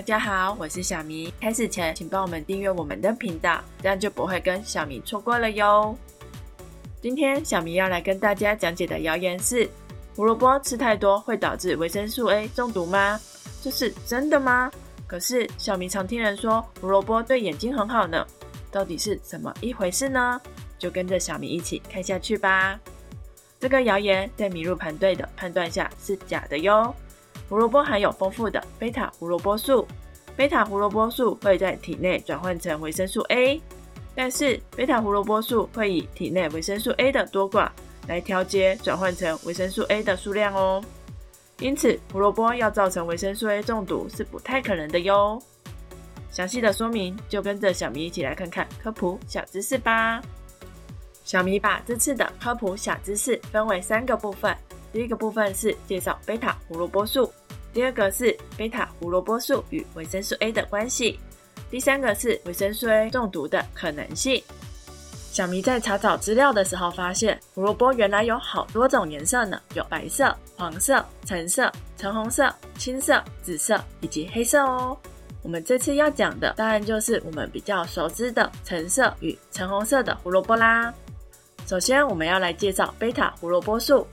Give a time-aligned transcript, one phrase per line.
[0.00, 1.30] 大家好，我是小明。
[1.38, 5.94] 开始前，请帮我们订阅我们的频道，这样就不会跟小明错过了哟。
[7.02, 9.68] 今天小明要来跟大家讲解的谣言是：
[10.16, 13.20] 胡萝卜吃太多会导致维生素 A 中毒吗？
[13.60, 14.70] 这是真的吗？
[15.06, 18.26] 可是小明常听人说胡萝卜对眼睛很好呢，
[18.72, 20.40] 到底是怎么一回事呢？
[20.78, 22.80] 就跟着小明一起看下去吧。
[23.58, 26.94] 这个谣言在米入盘队的判断下是假的哟。
[27.48, 29.84] 胡萝卜含有丰富的贝塔胡萝卜素，
[30.40, 33.60] 贝塔胡萝卜素会在体内转换成维生素 A，
[34.14, 37.68] 但是贝塔胡萝卜素会以体内维生素 A 的多寡
[38.08, 40.82] 来调节转换成维生素 A 的数量哦。
[41.58, 45.38] 因此，胡萝卜要造成维生素 A 中毒是不太可能的哟。
[46.30, 50.22] 详细的说明就跟着小咪一起来看看科普小知识吧。
[51.22, 54.56] 小咪把这次的科普小知识分为三个部分，
[54.90, 57.30] 第一个部分是介绍贝塔胡萝卜素。
[57.72, 61.18] 第二个是贝塔胡萝卜素与维生素 A 的关系，
[61.70, 64.42] 第三个是维生素 A 中毒的可能性。
[65.30, 74.98] 小迷在查找资料的时候发现，胡萝卜原来有好多种颜色呢，有白色、黄色、橙色、橙红色、青色、紫色以及黑色哦。
[75.42, 80.92] 我们这次要讲的当然就是我们比较熟知的橙色与橙红色的胡萝卜啦。
[81.66, 84.04] 首先，我们要来介绍贝塔胡萝卜素。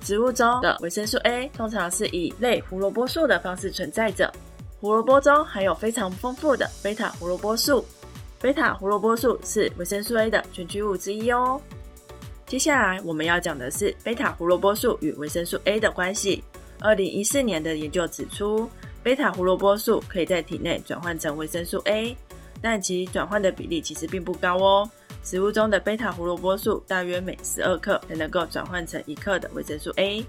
[0.00, 4.32] 植物中的维生素 A 通常是以类胡萝卜素的方式存在着。
[4.80, 7.84] 胡萝卜中含有非常丰富的贝塔胡萝卜素，
[8.40, 11.60] 贝塔胡萝卜素是维生素 A 的全居物之一哦。
[12.46, 16.42] 接下来我们要讲的是贝塔胡萝卜素与维生素 A 的关系。
[16.80, 18.70] 二零一四年的研究指出，
[19.02, 22.16] 贝塔胡萝卜素可以在体内转换成维生素 A，
[22.62, 24.88] 但其转换的比例其实并不高哦。
[25.22, 30.24] 食物中的贝塔胡萝卜素大约每十二克才能够转换成一克的维生素 A。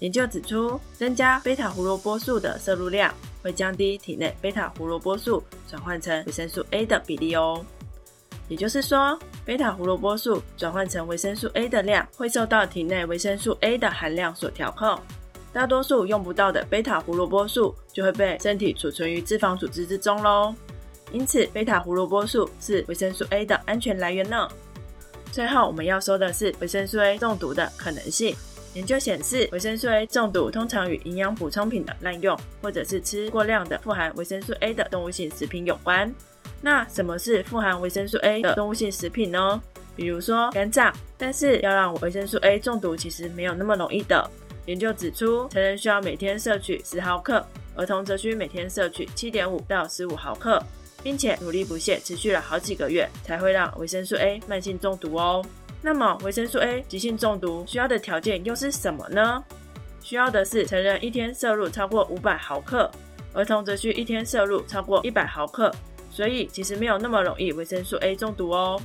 [0.00, 7.64] 研究指出，增加贝塔胡萝卜素的摄入量会降低体内贝塔胡萝卜素转换成维生素 A 的比例哦。
[8.48, 15.00] 也就是说，贝塔胡萝卜素转换成维生素 A 的量会受到体内维生素 A 的含量所调控。
[15.52, 20.54] 大多数用不到的贝塔胡萝卜素就会被身体储存于脂肪组织之中喽。
[21.16, 24.46] 因此，贝塔胡萝卜素是维生素 A 的安全来源呢。
[25.32, 28.36] 最后，我们要说的是维生素 A 中毒的可能性。
[28.74, 36.14] 研究显示，维生素 A 中毒通常与营养补充品的滥用，或者是吃过量的富含维生素 A 的动物性食品有关。
[36.60, 39.58] 那什么是富含维生素 A 的动物性食品呢？
[39.96, 40.92] 比如说肝脏。
[41.16, 44.30] 但是要让维生素 A 中毒，其实没有那么容易的。
[44.66, 47.42] 研究指出，成人需要每天摄取十毫克，
[47.74, 50.62] 儿童则需每天摄取七点五到十五毫克。
[51.06, 55.40] 并且努力不懈，持续了好几个月，才会让维生素 A 慢性中毒哦。
[55.80, 59.40] 那么，维生素 A 急性中毒需要的条件又是什么呢？
[60.02, 62.90] 需要的是成人一天摄入超过五百毫克，
[63.32, 65.72] 儿童则需一天摄入超过一百毫克。
[66.10, 68.82] 所以，其实没有那么容易维生素 A 中毒哦。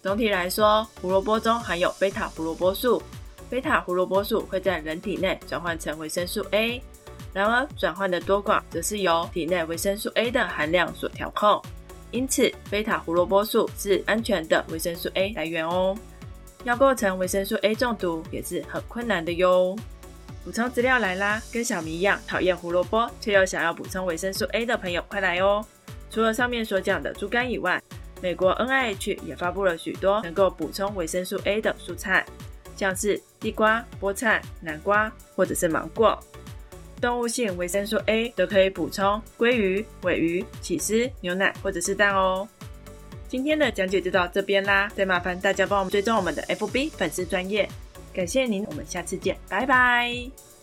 [0.00, 3.02] 总体来说，胡萝卜中含有贝塔胡萝卜素，
[3.50, 6.80] 贝塔胡萝卜素会在人体内转换成维生素 A。
[7.34, 11.60] 然而，转换的多寡则是由体内维生素 A 的含量所调控，
[12.12, 15.98] 因此贝塔胡萝卜素是安全的维生素 A 来源哦。
[16.62, 19.76] 要构成维生素 A 中毒也是很困难的哟。
[20.44, 25.64] 补充资料来啦，跟小明一样讨厌胡萝卜，却又想要补充维生素 A 的朋友，快来哦！
[26.10, 27.82] 除了上面所讲的猪肝以外，
[28.22, 32.24] 美国 NIH 也发布了许多能够补充维生素 A 的蔬菜，
[32.76, 36.16] 像是地瓜、菠菜、南瓜或者是芒果。
[37.04, 42.48] 动物性维生素 A 都可以补充鲑鱼、尾鱼、起司、牛奶或者是蛋哦。
[43.28, 47.68] 今天的讲解就到这边啦，再麻烦大家帮我们追踪我们的 FB 粉丝专业，
[48.14, 50.53] 感谢您，我们下次见，拜拜。